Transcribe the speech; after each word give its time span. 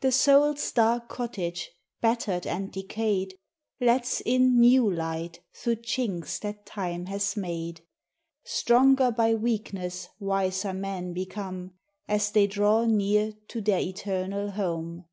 The 0.00 0.10
soul's 0.10 0.72
dark 0.72 1.08
cottage, 1.08 1.70
battered 2.00 2.44
and 2.44 2.72
decayed, 2.72 3.36
Lets 3.80 4.20
in 4.20 4.58
new 4.58 4.90
light 4.92 5.44
through 5.54 5.76
chinks 5.76 6.40
that 6.40 6.66
time 6.66 7.06
has 7.06 7.36
made: 7.36 7.82
Stronger 8.42 9.12
by 9.12 9.34
weakness, 9.34 10.08
wiser 10.18 10.72
men 10.74 11.12
become, 11.12 11.74
As 12.08 12.32
they 12.32 12.48
draw 12.48 12.84
near 12.84 13.34
to 13.50 13.60
their 13.60 13.78
eternal 13.78 14.50
home. 14.50 15.04